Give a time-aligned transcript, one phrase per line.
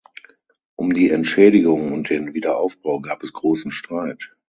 [0.75, 4.33] Um die Entschädigung und den Wiederaufbau gab es großen Streit.